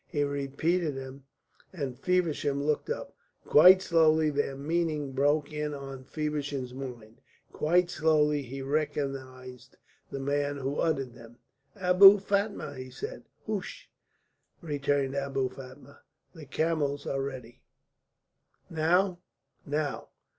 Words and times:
He 0.07 0.23
repeated 0.23 0.95
them, 0.95 1.25
and 1.71 1.95
Feversham 1.99 2.63
looked 2.63 2.89
up. 2.89 3.15
Quite 3.45 3.83
slowly 3.83 4.31
their 4.31 4.55
meaning 4.57 5.11
broke 5.11 5.53
in 5.53 5.75
on 5.75 6.05
Feversham's 6.05 6.73
mind; 6.73 7.21
quite 7.51 7.91
slowly 7.91 8.41
he 8.41 8.63
recognised 8.63 9.77
the 10.09 10.19
man 10.19 10.57
who 10.57 10.77
uttered 10.79 11.13
them. 11.13 11.37
"Abou 11.75 12.17
Fatma!" 12.17 12.73
he 12.75 12.89
said. 12.89 13.25
"Hoosh!" 13.45 13.83
returned 14.59 15.13
Abou 15.15 15.49
Fatma, 15.49 15.99
"the 16.33 16.47
camels 16.47 17.05
are 17.05 17.21
ready." 17.21 17.61
"Now?" 18.71 19.19
"Now." 19.67 20.07